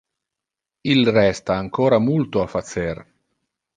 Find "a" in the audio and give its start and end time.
2.41-2.47